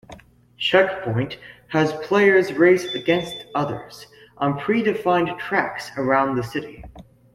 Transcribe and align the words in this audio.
Checkpoint 0.57 1.37
has 1.67 1.93
players 1.93 2.53
race 2.53 2.91
against 2.95 3.45
others 3.53 4.07
on 4.39 4.57
pre-defined 4.57 5.37
tracks 5.39 5.91
around 5.95 6.35
the 6.37 6.43
city. 6.43 6.83